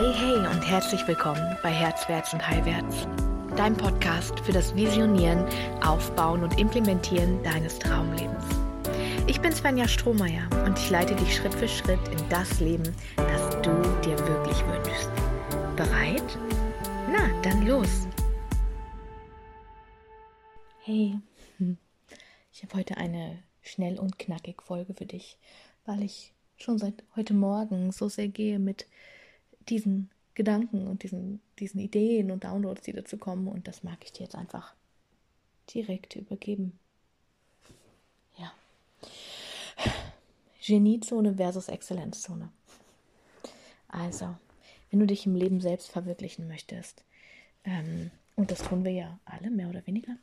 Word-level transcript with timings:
Hey, 0.00 0.14
hey 0.14 0.46
und 0.46 0.62
herzlich 0.62 1.06
willkommen 1.06 1.58
bei 1.62 1.68
Herzwärts 1.68 2.32
und 2.32 2.48
Heilwärts, 2.48 3.06
dein 3.54 3.76
Podcast 3.76 4.40
für 4.40 4.52
das 4.52 4.74
Visionieren, 4.74 5.44
Aufbauen 5.82 6.42
und 6.42 6.58
Implementieren 6.58 7.42
deines 7.42 7.78
Traumlebens. 7.78 8.42
Ich 9.26 9.42
bin 9.42 9.52
Svenja 9.52 9.86
Strohmeier 9.86 10.48
und 10.64 10.78
ich 10.78 10.88
leite 10.88 11.14
dich 11.16 11.36
Schritt 11.36 11.52
für 11.52 11.68
Schritt 11.68 12.00
in 12.08 12.28
das 12.30 12.60
Leben, 12.60 12.96
das 13.14 13.50
du 13.60 13.70
dir 14.02 14.18
wirklich 14.26 14.64
wünschst. 14.68 15.10
Bereit? 15.76 16.38
Na, 17.12 17.28
dann 17.42 17.66
los! 17.66 18.08
Hey, 20.78 21.18
ich 22.50 22.62
habe 22.62 22.74
heute 22.74 22.96
eine 22.96 23.42
schnell 23.60 23.98
und 23.98 24.18
knackig 24.18 24.62
Folge 24.62 24.94
für 24.94 25.04
dich, 25.04 25.36
weil 25.84 26.02
ich 26.02 26.32
schon 26.56 26.78
seit 26.78 27.04
heute 27.16 27.34
Morgen 27.34 27.92
so 27.92 28.08
sehr 28.08 28.28
gehe 28.28 28.58
mit 28.58 28.86
diesen 29.68 30.10
Gedanken 30.34 30.86
und 30.86 31.02
diesen, 31.02 31.40
diesen 31.58 31.80
Ideen 31.80 32.30
und 32.30 32.44
Downloads, 32.44 32.82
die 32.82 32.92
dazu 32.92 33.18
kommen. 33.18 33.48
Und 33.48 33.68
das 33.68 33.82
mag 33.82 33.98
ich 34.04 34.12
dir 34.12 34.24
jetzt 34.24 34.34
einfach 34.34 34.74
direkt 35.74 36.16
übergeben. 36.16 36.78
Ja. 38.38 38.52
Geniezone 40.64 41.34
versus 41.34 41.68
Exzellenzzone. 41.68 42.50
Also, 43.88 44.36
wenn 44.90 45.00
du 45.00 45.06
dich 45.06 45.26
im 45.26 45.34
Leben 45.34 45.60
selbst 45.60 45.90
verwirklichen 45.90 46.46
möchtest, 46.48 47.04
ähm, 47.64 48.10
und 48.36 48.50
das 48.50 48.62
tun 48.62 48.84
wir 48.84 48.92
ja 48.92 49.18
alle, 49.24 49.50
mehr 49.50 49.68
oder 49.68 49.86
weniger, 49.86 50.16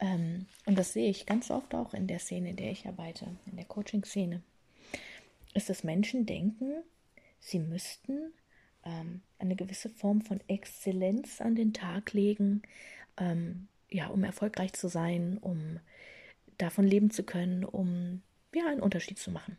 ähm, 0.00 0.46
und 0.66 0.76
das 0.76 0.92
sehe 0.92 1.10
ich 1.10 1.26
ganz 1.26 1.50
oft 1.50 1.74
auch 1.74 1.94
in 1.94 2.06
der 2.06 2.18
Szene, 2.18 2.50
in 2.50 2.56
der 2.56 2.72
ich 2.72 2.86
arbeite, 2.86 3.26
in 3.46 3.56
der 3.56 3.66
Coaching-Szene, 3.66 4.42
ist, 5.54 5.68
dass 5.68 5.84
Menschen 5.84 6.26
denken, 6.26 6.82
sie 7.38 7.60
müssten 7.60 8.32
ähm, 8.84 9.22
eine 9.38 9.56
gewisse 9.56 9.88
Form 9.88 10.22
von 10.22 10.40
Exzellenz 10.48 11.40
an 11.40 11.54
den 11.54 11.72
Tag 11.72 12.12
legen, 12.12 12.62
ähm, 13.18 13.68
ja, 13.90 14.08
um 14.08 14.24
erfolgreich 14.24 14.72
zu 14.72 14.88
sein, 14.88 15.38
um 15.38 15.80
davon 16.58 16.86
leben 16.86 17.10
zu 17.10 17.22
können, 17.22 17.64
um 17.64 18.22
ja 18.54 18.66
einen 18.66 18.82
Unterschied 18.82 19.18
zu 19.18 19.30
machen. 19.30 19.56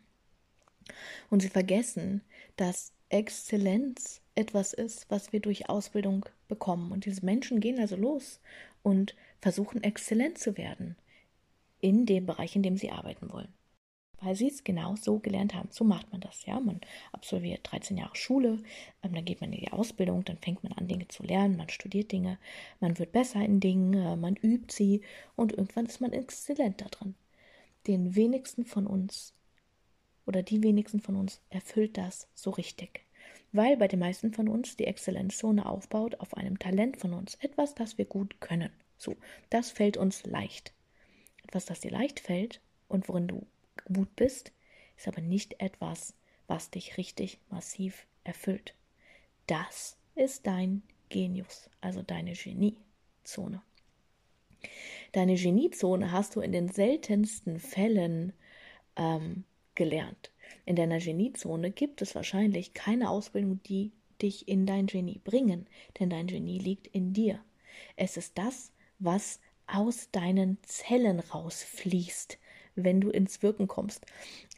Und 1.30 1.40
sie 1.40 1.48
vergessen, 1.48 2.22
dass 2.56 2.92
Exzellenz 3.08 4.20
etwas 4.34 4.72
ist, 4.72 5.10
was 5.10 5.32
wir 5.32 5.40
durch 5.40 5.68
Ausbildung 5.68 6.26
bekommen. 6.48 6.92
Und 6.92 7.04
diese 7.04 7.24
Menschen 7.24 7.60
gehen 7.60 7.80
also 7.80 7.96
los 7.96 8.40
und 8.82 9.16
versuchen 9.40 9.82
exzellent 9.82 10.38
zu 10.38 10.56
werden 10.56 10.96
in 11.80 12.06
dem 12.06 12.26
Bereich, 12.26 12.56
in 12.56 12.62
dem 12.62 12.76
sie 12.76 12.90
arbeiten 12.90 13.30
wollen 13.30 13.52
weil 14.20 14.34
sie 14.34 14.48
es 14.48 14.64
genau 14.64 14.96
so 14.96 15.18
gelernt 15.18 15.54
haben. 15.54 15.68
So 15.70 15.84
macht 15.84 16.10
man 16.12 16.20
das, 16.20 16.46
ja. 16.46 16.58
Man 16.58 16.80
absolviert 17.12 17.60
13 17.70 17.96
Jahre 17.96 18.16
Schule, 18.16 18.58
ähm, 19.02 19.14
dann 19.14 19.24
geht 19.24 19.40
man 19.40 19.52
in 19.52 19.60
die 19.60 19.72
Ausbildung, 19.72 20.24
dann 20.24 20.38
fängt 20.38 20.62
man 20.62 20.72
an, 20.72 20.88
Dinge 20.88 21.08
zu 21.08 21.22
lernen, 21.22 21.56
man 21.56 21.68
studiert 21.68 22.12
Dinge, 22.12 22.38
man 22.80 22.98
wird 22.98 23.12
besser 23.12 23.44
in 23.44 23.60
Dingen, 23.60 23.94
äh, 23.94 24.16
man 24.16 24.36
übt 24.36 24.74
sie 24.74 25.02
und 25.36 25.52
irgendwann 25.52 25.86
ist 25.86 26.00
man 26.00 26.12
exzellent 26.12 26.80
da 26.80 26.86
drin. 26.86 27.14
Den 27.86 28.16
wenigsten 28.16 28.64
von 28.64 28.86
uns 28.86 29.34
oder 30.26 30.42
die 30.42 30.62
wenigsten 30.62 31.00
von 31.00 31.16
uns 31.16 31.40
erfüllt 31.50 31.96
das 31.96 32.28
so 32.34 32.50
richtig. 32.50 33.04
Weil 33.52 33.76
bei 33.76 33.88
den 33.88 34.00
meisten 34.00 34.32
von 34.32 34.48
uns 34.48 34.76
die 34.76 34.86
Exzellenzzone 34.86 35.66
aufbaut 35.66 36.16
auf 36.16 36.36
einem 36.36 36.58
Talent 36.58 36.96
von 36.96 37.14
uns, 37.14 37.36
etwas, 37.36 37.74
das 37.74 37.96
wir 37.96 38.04
gut 38.04 38.40
können. 38.40 38.70
So, 38.98 39.16
das 39.50 39.70
fällt 39.70 39.96
uns 39.96 40.26
leicht. 40.26 40.72
Etwas, 41.44 41.64
das 41.64 41.80
dir 41.80 41.92
leicht 41.92 42.18
fällt 42.18 42.60
und 42.88 43.08
worin 43.08 43.28
du 43.28 43.46
gut 43.84 44.14
bist, 44.16 44.52
ist 44.96 45.08
aber 45.08 45.20
nicht 45.20 45.60
etwas, 45.60 46.14
was 46.46 46.70
dich 46.70 46.96
richtig 46.96 47.38
massiv 47.50 48.06
erfüllt. 48.24 48.74
Das 49.46 49.96
ist 50.14 50.46
dein 50.46 50.82
Genius, 51.08 51.70
also 51.80 52.02
deine 52.02 52.32
Geniezone. 52.32 53.62
Deine 55.12 55.36
Geniezone 55.36 56.10
hast 56.12 56.36
du 56.36 56.40
in 56.40 56.52
den 56.52 56.68
seltensten 56.68 57.60
Fällen 57.60 58.32
ähm, 58.96 59.44
gelernt. 59.74 60.32
In 60.64 60.76
deiner 60.76 60.98
Geniezone 60.98 61.70
gibt 61.70 62.02
es 62.02 62.14
wahrscheinlich 62.14 62.74
keine 62.74 63.10
Ausbildung, 63.10 63.62
die 63.64 63.92
dich 64.20 64.48
in 64.48 64.66
dein 64.66 64.86
Genie 64.86 65.20
bringen, 65.22 65.66
denn 65.98 66.10
dein 66.10 66.26
Genie 66.26 66.58
liegt 66.58 66.86
in 66.88 67.12
dir. 67.12 67.40
Es 67.96 68.16
ist 68.16 68.38
das, 68.38 68.72
was 68.98 69.40
aus 69.66 70.10
deinen 70.10 70.58
Zellen 70.62 71.20
rausfließt, 71.20 72.38
wenn 72.76 73.00
du 73.00 73.10
ins 73.10 73.42
Wirken 73.42 73.66
kommst. 73.66 74.06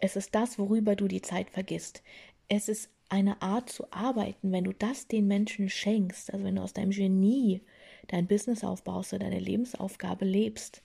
Es 0.00 0.16
ist 0.16 0.34
das, 0.34 0.58
worüber 0.58 0.96
du 0.96 1.08
die 1.08 1.22
Zeit 1.22 1.50
vergisst. 1.50 2.02
Es 2.48 2.68
ist 2.68 2.90
eine 3.08 3.40
Art 3.40 3.70
zu 3.70 3.90
arbeiten, 3.90 4.52
wenn 4.52 4.64
du 4.64 4.72
das 4.72 5.06
den 5.06 5.26
Menschen 5.26 5.70
schenkst, 5.70 6.32
also 6.32 6.44
wenn 6.44 6.56
du 6.56 6.62
aus 6.62 6.74
deinem 6.74 6.90
Genie 6.90 7.62
dein 8.08 8.26
Business 8.26 8.64
aufbaust 8.64 9.12
oder 9.12 9.24
deine 9.24 9.40
Lebensaufgabe 9.40 10.24
lebst, 10.24 10.82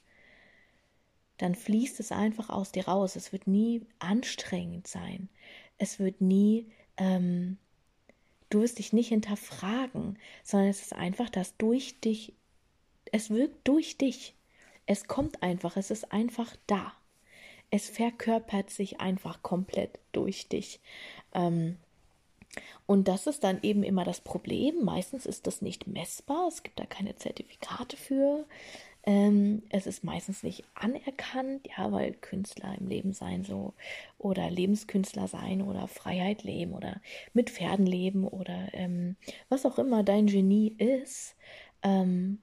dann 1.37 1.55
fließt 1.55 1.99
es 1.99 2.11
einfach 2.11 2.49
aus 2.49 2.71
dir 2.71 2.87
raus. 2.87 3.15
Es 3.15 3.31
wird 3.31 3.47
nie 3.47 3.85
anstrengend 3.99 4.87
sein. 4.87 5.29
Es 5.77 5.99
wird 5.99 6.21
nie, 6.21 6.67
ähm, 6.97 7.57
du 8.49 8.61
wirst 8.61 8.79
dich 8.79 8.93
nicht 8.93 9.09
hinterfragen, 9.09 10.17
sondern 10.43 10.69
es 10.69 10.81
ist 10.81 10.93
einfach, 10.93 11.29
dass 11.29 11.57
durch 11.57 11.99
dich, 11.99 12.33
es 13.11 13.29
wirkt 13.29 13.67
durch 13.67 13.97
dich. 13.97 14.35
Es 14.85 15.07
kommt 15.07 15.43
einfach, 15.43 15.75
es 15.75 15.91
ist 15.91 16.11
einfach 16.11 16.55
da 16.67 16.93
es 17.73 17.89
verkörpert 17.89 18.69
sich 18.69 19.01
einfach 19.01 19.41
komplett 19.41 19.97
durch 20.11 20.47
dich. 20.47 20.79
Ähm, 21.33 21.77
und 22.85 23.07
das 23.07 23.25
ist 23.25 23.43
dann 23.43 23.63
eben 23.63 23.81
immer 23.81 24.03
das 24.03 24.21
Problem. 24.21 24.85
Meistens 24.85 25.25
ist 25.25 25.47
das 25.47 25.63
nicht 25.63 25.87
messbar. 25.87 26.47
Es 26.47 26.61
gibt 26.61 26.79
da 26.79 26.85
keine 26.85 27.15
Zertifikate 27.15 27.97
für. 27.97 28.45
Ähm, 29.07 29.63
es 29.69 29.87
ist 29.87 30.03
meistens 30.03 30.43
nicht 30.43 30.63
anerkannt, 30.75 31.67
ja, 31.75 31.91
weil 31.91 32.13
Künstler 32.13 32.77
im 32.79 32.89
Leben 32.89 33.11
sein 33.11 33.43
so 33.43 33.73
oder 34.19 34.51
Lebenskünstler 34.51 35.27
sein 35.27 35.63
oder 35.63 35.87
Freiheit 35.87 36.43
leben 36.43 36.73
oder 36.73 37.01
mit 37.33 37.49
Pferden 37.49 37.87
leben 37.87 38.27
oder 38.27 38.67
ähm, 38.73 39.15
was 39.49 39.65
auch 39.65 39.79
immer 39.79 40.03
dein 40.03 40.27
Genie 40.27 40.75
ist, 40.77 41.35
ähm, 41.81 42.37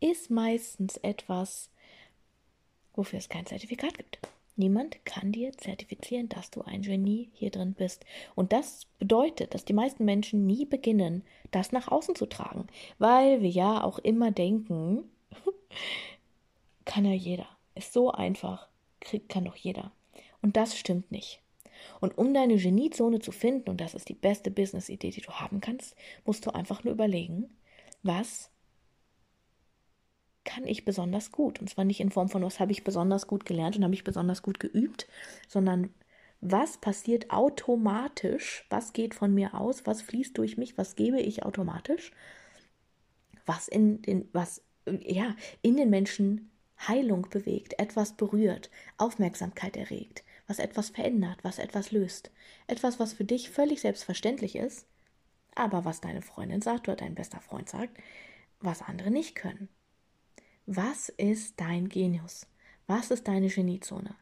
ist 0.00 0.30
meistens 0.30 0.98
etwas, 0.98 1.70
wofür 2.94 3.18
es 3.18 3.30
kein 3.30 3.46
Zertifikat 3.46 3.96
gibt. 3.96 4.18
Niemand 4.56 5.04
kann 5.04 5.32
dir 5.32 5.52
zertifizieren, 5.52 6.30
dass 6.30 6.50
du 6.50 6.62
ein 6.62 6.80
Genie 6.80 7.28
hier 7.34 7.50
drin 7.50 7.74
bist. 7.74 8.04
Und 8.34 8.52
das 8.52 8.86
bedeutet, 8.98 9.52
dass 9.52 9.66
die 9.66 9.74
meisten 9.74 10.06
Menschen 10.06 10.46
nie 10.46 10.64
beginnen, 10.64 11.22
das 11.50 11.72
nach 11.72 11.88
außen 11.88 12.16
zu 12.16 12.24
tragen, 12.24 12.66
weil 12.98 13.42
wir 13.42 13.50
ja 13.50 13.84
auch 13.84 13.98
immer 13.98 14.30
denken, 14.30 15.04
kann 16.86 17.04
ja 17.04 17.12
jeder. 17.12 17.46
Ist 17.74 17.92
so 17.92 18.10
einfach, 18.10 18.68
kriegt 19.00 19.28
kann 19.28 19.44
doch 19.44 19.56
jeder. 19.56 19.92
Und 20.40 20.56
das 20.56 20.78
stimmt 20.78 21.12
nicht. 21.12 21.42
Und 22.00 22.16
um 22.16 22.32
deine 22.32 22.56
Geniezone 22.56 23.18
zu 23.18 23.32
finden, 23.32 23.68
und 23.68 23.80
das 23.80 23.94
ist 23.94 24.08
die 24.08 24.14
beste 24.14 24.50
Business-Idee, 24.50 25.10
die 25.10 25.20
du 25.20 25.32
haben 25.32 25.60
kannst, 25.60 25.94
musst 26.24 26.46
du 26.46 26.50
einfach 26.50 26.82
nur 26.82 26.94
überlegen, 26.94 27.50
was 28.02 28.50
kann 30.46 30.66
ich 30.66 30.86
besonders 30.86 31.32
gut. 31.32 31.60
Und 31.60 31.68
zwar 31.68 31.84
nicht 31.84 32.00
in 32.00 32.10
Form 32.10 32.30
von, 32.30 32.42
was 32.42 32.60
habe 32.60 32.72
ich 32.72 32.84
besonders 32.84 33.26
gut 33.26 33.44
gelernt 33.44 33.76
und 33.76 33.84
habe 33.84 33.94
ich 33.94 34.04
besonders 34.04 34.42
gut 34.42 34.58
geübt, 34.60 35.06
sondern 35.48 35.90
was 36.40 36.78
passiert 36.78 37.30
automatisch, 37.30 38.64
was 38.70 38.92
geht 38.92 39.14
von 39.14 39.34
mir 39.34 39.54
aus, 39.54 39.86
was 39.86 40.02
fließt 40.02 40.36
durch 40.38 40.56
mich, 40.56 40.78
was 40.78 40.96
gebe 40.96 41.20
ich 41.20 41.44
automatisch, 41.44 42.12
was 43.44 43.68
in 43.68 44.02
den, 44.02 44.28
was, 44.32 44.62
ja, 44.86 45.34
in 45.62 45.76
den 45.76 45.90
Menschen 45.90 46.50
Heilung 46.78 47.28
bewegt, 47.30 47.78
etwas 47.78 48.16
berührt, 48.16 48.70
Aufmerksamkeit 48.98 49.76
erregt, 49.76 50.24
was 50.46 50.58
etwas 50.58 50.90
verändert, 50.90 51.38
was 51.42 51.58
etwas 51.58 51.90
löst. 51.90 52.30
Etwas, 52.66 53.00
was 53.00 53.14
für 53.14 53.24
dich 53.24 53.50
völlig 53.50 53.80
selbstverständlich 53.80 54.56
ist, 54.56 54.86
aber 55.54 55.84
was 55.84 56.00
deine 56.00 56.22
Freundin 56.22 56.60
sagt 56.60 56.88
oder 56.88 56.96
dein 56.96 57.14
bester 57.14 57.40
Freund 57.40 57.68
sagt, 57.68 57.96
was 58.60 58.82
andere 58.82 59.10
nicht 59.10 59.34
können. 59.34 59.68
Was 60.68 61.10
ist 61.10 61.60
dein 61.60 61.88
Genius? 61.88 62.48
Was 62.88 63.12
ist 63.12 63.28
deine 63.28 63.46
Geniezone? 63.46 64.16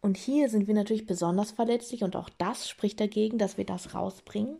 Und 0.00 0.16
hier 0.16 0.48
sind 0.48 0.68
wir 0.68 0.74
natürlich 0.74 1.04
besonders 1.04 1.50
verletzlich 1.50 2.04
und 2.04 2.14
auch 2.14 2.28
das 2.28 2.68
spricht 2.68 3.00
dagegen, 3.00 3.38
dass 3.38 3.58
wir 3.58 3.66
das 3.66 3.92
rausbringen 3.92 4.58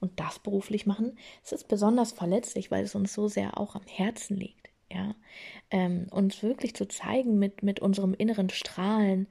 und 0.00 0.18
das 0.18 0.40
beruflich 0.40 0.84
machen. 0.84 1.16
Es 1.44 1.52
ist 1.52 1.68
besonders 1.68 2.10
verletzlich, 2.10 2.72
weil 2.72 2.82
es 2.82 2.96
uns 2.96 3.14
so 3.14 3.28
sehr 3.28 3.60
auch 3.60 3.76
am 3.76 3.86
Herzen 3.86 4.36
liegt. 4.36 4.70
Ja, 4.90 5.14
ähm, 5.70 6.08
uns 6.10 6.42
wirklich 6.42 6.74
zu 6.74 6.88
zeigen 6.88 7.38
mit, 7.38 7.62
mit 7.62 7.78
unserem 7.78 8.14
inneren 8.14 8.50
Strahlen. 8.50 9.28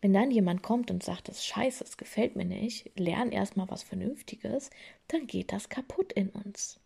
Wenn 0.00 0.12
dann 0.12 0.32
jemand 0.32 0.64
kommt 0.64 0.90
und 0.90 1.04
sagt, 1.04 1.28
das 1.28 1.38
ist 1.38 1.46
scheiße, 1.46 1.84
es 1.84 1.96
gefällt 1.96 2.34
mir 2.34 2.44
nicht, 2.44 2.98
lern 2.98 3.30
erstmal 3.30 3.68
was 3.68 3.84
Vernünftiges, 3.84 4.70
dann 5.06 5.28
geht 5.28 5.52
das 5.52 5.68
kaputt 5.68 6.12
in 6.12 6.30
uns. 6.30 6.80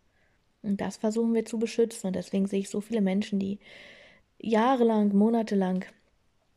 Und 0.63 0.81
das 0.81 0.97
versuchen 0.97 1.33
wir 1.33 1.45
zu 1.45 1.59
beschützen. 1.59 2.07
Und 2.07 2.15
deswegen 2.15 2.47
sehe 2.47 2.61
ich 2.61 2.69
so 2.69 2.81
viele 2.81 3.01
Menschen, 3.01 3.39
die 3.39 3.59
jahrelang, 4.39 5.15
monatelang 5.15 5.85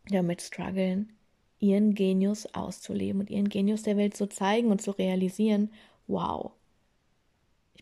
damit 0.09 0.41
strugglen, 0.41 1.13
ihren 1.59 1.95
Genius 1.95 2.47
auszuleben 2.55 3.21
und 3.21 3.31
ihren 3.31 3.49
Genius 3.49 3.83
der 3.83 3.97
Welt 3.97 4.17
zu 4.17 4.29
zeigen 4.29 4.71
und 4.71 4.81
zu 4.81 4.93
realisieren, 4.93 5.73
wow, 6.07 6.53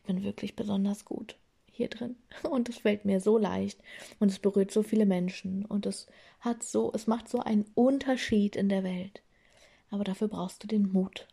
bin 0.04 0.22
wirklich 0.22 0.54
besonders 0.56 1.04
gut 1.04 1.36
hier 1.70 1.88
drin 1.88 2.16
und 2.48 2.68
es 2.68 2.78
fällt 2.78 3.04
mir 3.04 3.20
so 3.20 3.36
leicht 3.36 3.80
und 4.20 4.30
es 4.30 4.38
berührt 4.38 4.70
so 4.70 4.82
viele 4.82 5.06
Menschen 5.06 5.64
und 5.64 5.86
es 5.86 6.06
hat 6.40 6.62
so, 6.62 6.92
es 6.94 7.06
macht 7.06 7.28
so 7.28 7.40
einen 7.40 7.64
Unterschied 7.74 8.56
in 8.56 8.68
der 8.68 8.84
Welt. 8.84 9.22
Aber 9.90 10.04
dafür 10.04 10.28
brauchst 10.28 10.62
du 10.62 10.66
den 10.66 10.92
Mut. 10.92 11.28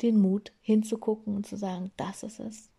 Den 0.00 0.20
Mut 0.20 0.52
hinzugucken 0.60 1.36
und 1.36 1.46
zu 1.46 1.56
sagen, 1.56 1.92
das 1.96 2.22
ist 2.22 2.40
es, 2.40 2.70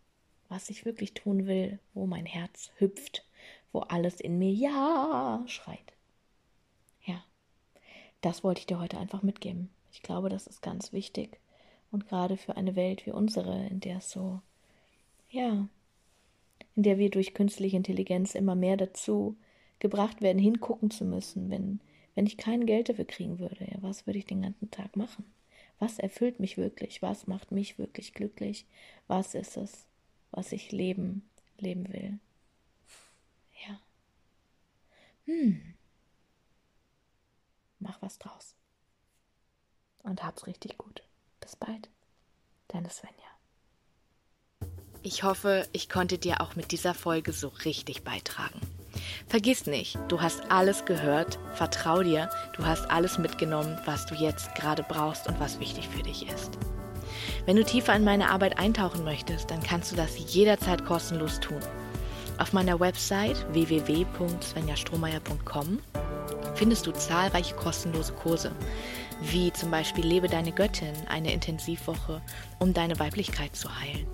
was 0.50 0.70
ich 0.70 0.86
wirklich 0.86 1.14
tun 1.14 1.48
will, 1.48 1.80
wo 1.94 2.06
mein 2.06 2.26
Herz 2.26 2.72
hüpft, 2.78 3.26
wo 3.72 3.80
alles 3.80 4.20
in 4.20 4.38
mir 4.38 4.52
ja 4.52 5.44
schreit. 5.48 5.94
Ja, 7.06 7.24
das 8.22 8.44
wollte 8.44 8.60
ich 8.60 8.68
dir 8.68 8.80
heute 8.80 8.98
einfach 8.98 9.24
mitgeben. 9.24 9.70
Ich 9.92 10.02
glaube, 10.02 10.30
das 10.30 10.48
ist 10.48 10.62
ganz 10.62 10.94
wichtig. 10.94 11.40
Und 11.92 12.08
gerade 12.08 12.38
für 12.38 12.58
eine 12.58 12.76
Welt 12.76 13.06
wie 13.06 13.12
unsere, 13.12 13.68
in 13.68 13.80
der 13.80 13.98
es 13.98 14.12
so, 14.12 14.42
ja, 15.30 15.68
in 16.76 16.84
der 16.84 16.98
wir 16.98 17.12
durch 17.12 17.34
künstliche 17.34 17.78
Intelligenz 17.78 18.34
immer 18.36 18.56
mehr 18.56 18.78
dazu 18.78 19.36
gebracht 19.80 20.22
werden, 20.22 20.40
hingucken 20.40 20.90
zu 20.90 21.06
müssen, 21.06 21.50
wenn, 21.52 21.80
wenn 22.16 22.26
ich 22.26 22.38
kein 22.38 22.66
Geld 22.66 22.90
dafür 22.90 23.06
kriegen 23.06 23.40
würde, 23.40 23.66
ja, 23.66 23.78
was 23.82 24.08
würde 24.08 24.20
ich 24.20 24.26
den 24.26 24.42
ganzen 24.42 24.72
Tag 24.72 24.96
machen? 24.96 25.26
Was 25.80 26.00
erfüllt 26.00 26.40
mich 26.40 26.58
wirklich? 26.58 27.02
Was 27.02 27.28
macht 27.28 27.52
mich 27.52 27.78
wirklich 27.78 28.14
glücklich? 28.14 28.66
Was 29.08 29.36
ist 29.36 29.58
es, 29.58 29.86
was 30.34 30.52
ich 30.52 30.72
leben, 30.72 31.30
leben 31.58 31.88
will? 31.94 32.20
Ja. 33.66 33.80
Hm. 35.26 35.76
Mach 37.80 38.02
was 38.02 38.18
draus. 38.18 38.56
Und 40.00 40.24
hab's 40.24 40.48
richtig 40.48 40.78
gut. 40.78 41.04
Bis 41.40 41.56
bald. 41.56 41.90
Deine 42.68 42.90
Svenja. 42.90 43.18
Ich 45.04 45.24
hoffe, 45.24 45.68
ich 45.72 45.90
konnte 45.90 46.18
dir 46.18 46.42
auch 46.42 46.56
mit 46.56 46.72
dieser 46.72 46.94
Folge 46.94 47.32
so 47.32 47.50
richtig 47.50 48.04
beitragen. 48.04 48.60
Vergiss 49.28 49.66
nicht, 49.66 49.98
du 50.08 50.22
hast 50.22 50.50
alles 50.52 50.86
gehört, 50.86 51.40
vertrau 51.56 52.04
dir, 52.04 52.30
du 52.56 52.66
hast 52.66 52.90
alles 52.90 53.18
mitgenommen, 53.18 53.80
was 53.86 54.06
du 54.06 54.16
jetzt 54.16 54.56
gerade 54.56 54.84
brauchst 54.84 55.28
und 55.28 55.40
was 55.40 55.60
wichtig 55.60 55.90
für 55.90 56.04
dich 56.04 56.28
ist. 56.28 56.58
Wenn 57.46 57.58
du 57.58 57.64
tiefer 57.64 57.96
in 57.96 58.04
meine 58.04 58.30
Arbeit 58.30 58.58
eintauchen 58.58 59.04
möchtest, 59.04 59.52
dann 59.52 59.62
kannst 59.62 59.92
du 59.92 59.96
das 59.96 60.34
jederzeit 60.34 60.84
kostenlos 60.86 61.40
tun. 61.40 61.60
Auf 62.38 62.54
meiner 62.54 62.80
Website 62.80 63.46
www.svenjastrohmeier.com 63.54 65.80
findest 66.56 66.88
du 66.88 66.92
zahlreiche 66.92 67.56
kostenlose 67.56 68.14
Kurse, 68.14 68.52
wie 69.22 69.54
zum 69.54 69.72
Beispiel 69.72 70.06
Lebe 70.06 70.28
deine 70.28 70.52
Göttin, 70.52 70.94
eine 71.10 71.34
Intensivwoche, 71.34 72.22
um 72.60 72.74
deine 72.74 73.00
Weiblichkeit 73.00 73.56
zu 73.56 73.70
heilen 73.80 74.06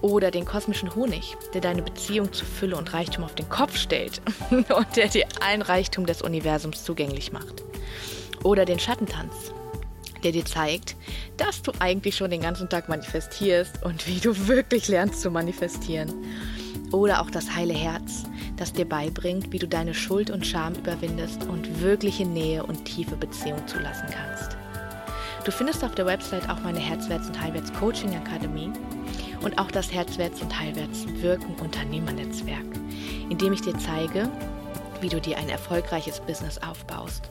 oder 0.00 0.30
den 0.30 0.44
kosmischen 0.44 0.94
Honig, 0.94 1.36
der 1.54 1.60
deine 1.60 1.82
Beziehung 1.82 2.32
zu 2.32 2.44
Fülle 2.44 2.76
und 2.76 2.92
Reichtum 2.92 3.24
auf 3.24 3.34
den 3.34 3.48
Kopf 3.48 3.76
stellt 3.76 4.20
und 4.50 4.96
der 4.96 5.08
dir 5.08 5.26
allen 5.40 5.62
Reichtum 5.62 6.06
des 6.06 6.22
Universums 6.22 6.84
zugänglich 6.84 7.32
macht. 7.32 7.64
Oder 8.44 8.64
den 8.64 8.78
Schattentanz, 8.78 9.52
der 10.26 10.32
dir 10.32 10.44
zeigt, 10.44 10.96
dass 11.36 11.62
du 11.62 11.70
eigentlich 11.78 12.16
schon 12.16 12.32
den 12.32 12.40
ganzen 12.40 12.68
Tag 12.68 12.88
manifestierst 12.88 13.84
und 13.84 14.08
wie 14.08 14.18
du 14.18 14.48
wirklich 14.48 14.88
lernst 14.88 15.20
zu 15.20 15.30
manifestieren. 15.30 16.12
Oder 16.90 17.22
auch 17.22 17.30
das 17.30 17.54
heile 17.54 17.74
Herz, 17.74 18.24
das 18.56 18.72
dir 18.72 18.86
beibringt, 18.86 19.52
wie 19.52 19.60
du 19.60 19.68
deine 19.68 19.94
Schuld 19.94 20.30
und 20.30 20.44
Scham 20.44 20.74
überwindest 20.74 21.44
und 21.44 21.80
wirkliche 21.80 22.26
Nähe 22.26 22.66
und 22.66 22.86
tiefe 22.86 23.14
Beziehung 23.14 23.64
zulassen 23.68 24.08
kannst. 24.10 24.56
Du 25.44 25.52
findest 25.52 25.84
auf 25.84 25.94
der 25.94 26.06
Website 26.06 26.50
auch 26.50 26.58
meine 26.58 26.80
Herzwärts- 26.80 27.28
und 27.28 27.40
Heilwärts-Coaching-Akademie 27.40 28.72
und 29.42 29.60
auch 29.60 29.70
das 29.70 29.92
Herzwärts- 29.92 30.42
und 30.42 30.58
Heilwärts-Wirken-Unternehmernetzwerk, 30.58 32.66
in 33.30 33.38
dem 33.38 33.52
ich 33.52 33.60
dir 33.60 33.78
zeige, 33.78 34.28
wie 35.00 35.08
du 35.08 35.20
dir 35.20 35.38
ein 35.38 35.50
erfolgreiches 35.50 36.18
Business 36.18 36.58
aufbaust. 36.58 37.30